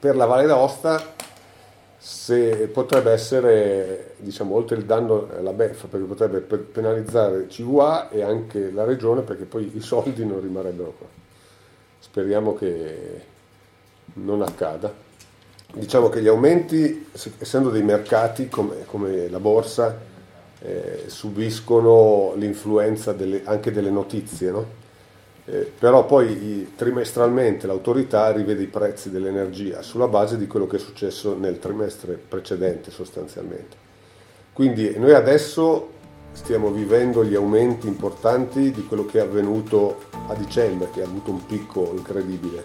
Per 0.00 0.16
la 0.16 0.24
Valle 0.24 0.46
d'Aosta 0.46 1.18
se 1.98 2.68
potrebbe 2.68 3.12
essere, 3.12 4.14
diciamo, 4.16 4.54
oltre 4.54 4.76
il 4.76 4.86
danno 4.86 5.28
alla 5.36 5.52
beffa, 5.52 5.86
perché 5.86 6.06
potrebbe 6.06 6.40
penalizzare 6.40 7.46
CVA 7.46 8.08
e 8.08 8.22
anche 8.22 8.70
la 8.70 8.84
regione, 8.84 9.20
perché 9.20 9.44
poi 9.44 9.70
i 9.76 9.80
soldi 9.80 10.24
non 10.24 10.40
rimarrebbero 10.40 10.94
qua. 10.96 11.06
Speriamo 11.98 12.54
che 12.54 13.20
non 14.14 14.40
accada. 14.40 14.90
Diciamo 15.74 16.08
che 16.08 16.22
gli 16.22 16.28
aumenti, 16.28 17.10
essendo 17.38 17.68
dei 17.68 17.82
mercati 17.82 18.48
come, 18.48 18.86
come 18.86 19.28
la 19.28 19.38
borsa, 19.38 19.98
eh, 20.62 21.04
subiscono 21.06 22.32
l'influenza 22.36 23.12
delle, 23.12 23.42
anche 23.44 23.70
delle 23.70 23.90
notizie, 23.90 24.50
no? 24.50 24.79
Eh, 25.52 25.72
però 25.76 26.06
poi 26.06 26.74
trimestralmente 26.76 27.66
l'autorità 27.66 28.30
rivede 28.30 28.62
i 28.62 28.68
prezzi 28.68 29.10
dell'energia 29.10 29.82
sulla 29.82 30.06
base 30.06 30.36
di 30.38 30.46
quello 30.46 30.68
che 30.68 30.76
è 30.76 30.78
successo 30.78 31.36
nel 31.36 31.58
trimestre 31.58 32.12
precedente 32.12 32.92
sostanzialmente. 32.92 33.76
Quindi 34.52 34.96
noi 34.96 35.12
adesso 35.12 35.98
stiamo 36.32 36.70
vivendo 36.70 37.24
gli 37.24 37.34
aumenti 37.34 37.88
importanti 37.88 38.70
di 38.70 38.86
quello 38.86 39.04
che 39.06 39.18
è 39.18 39.22
avvenuto 39.22 40.02
a 40.28 40.34
dicembre, 40.34 40.90
che 40.92 41.02
ha 41.02 41.06
avuto 41.06 41.32
un 41.32 41.44
picco 41.44 41.94
incredibile. 41.96 42.62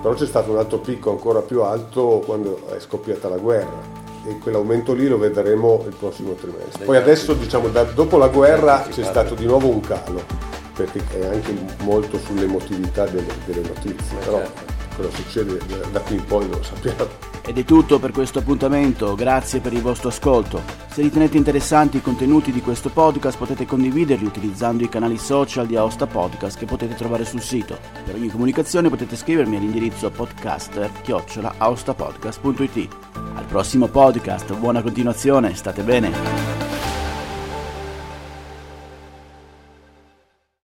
Però 0.00 0.14
c'è 0.14 0.26
stato 0.26 0.52
un 0.52 0.56
altro 0.56 0.78
picco 0.78 1.10
ancora 1.10 1.42
più 1.42 1.60
alto 1.60 2.22
quando 2.24 2.68
è 2.68 2.80
scoppiata 2.80 3.28
la 3.28 3.36
guerra 3.36 3.98
e 4.26 4.38
quell'aumento 4.38 4.94
lì 4.94 5.08
lo 5.08 5.18
vedremo 5.18 5.84
il 5.86 5.94
prossimo 5.94 6.32
trimestre. 6.32 6.86
Poi 6.86 6.96
adesso 6.96 7.34
diciamo 7.34 7.68
da, 7.68 7.82
dopo 7.82 8.16
la 8.16 8.28
guerra 8.28 8.86
c'è 8.88 9.04
stato 9.04 9.34
di 9.34 9.44
nuovo 9.44 9.68
un 9.68 9.80
calo 9.80 10.49
perché 10.84 11.20
è 11.20 11.26
anche 11.26 11.54
molto 11.82 12.18
sull'emotività 12.18 13.06
delle, 13.06 13.32
delle 13.44 13.62
notizie, 13.62 14.16
però 14.18 14.38
certo. 14.38 14.62
cosa 14.96 15.10
succede 15.16 15.58
da 15.90 16.00
qui 16.00 16.16
in 16.16 16.24
poi 16.24 16.48
non 16.48 16.58
lo 16.58 16.62
sappiamo. 16.62 17.28
Ed 17.46 17.56
è 17.58 17.64
tutto 17.64 17.98
per 17.98 18.12
questo 18.12 18.38
appuntamento, 18.38 19.14
grazie 19.14 19.60
per 19.60 19.72
il 19.72 19.80
vostro 19.80 20.10
ascolto. 20.10 20.62
Se 20.92 21.00
ritenete 21.02 21.36
interessanti 21.36 21.96
i 21.96 22.02
contenuti 22.02 22.52
di 22.52 22.60
questo 22.60 22.90
podcast 22.90 23.38
potete 23.38 23.66
condividerli 23.66 24.24
utilizzando 24.24 24.84
i 24.84 24.88
canali 24.88 25.18
social 25.18 25.66
di 25.66 25.74
Aosta 25.74 26.06
Podcast 26.06 26.56
che 26.58 26.66
potete 26.66 26.94
trovare 26.94 27.24
sul 27.24 27.40
sito. 27.40 27.76
Per 28.04 28.14
ogni 28.14 28.28
comunicazione 28.28 28.88
potete 28.88 29.16
scrivermi 29.16 29.56
all'indirizzo 29.56 30.10
podcaster-aostapodcast.it. 30.10 32.88
Al 33.34 33.46
prossimo 33.46 33.88
podcast, 33.88 34.54
buona 34.56 34.82
continuazione, 34.82 35.52
state 35.54 35.82
bene! 35.82 36.69